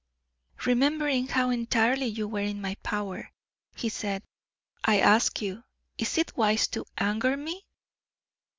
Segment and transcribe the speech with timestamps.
[0.65, 3.29] "Remembering how entirely you are in my power,"
[3.75, 4.23] he said,
[4.83, 5.63] "I ask you,
[5.99, 7.67] is it wise to anger me?"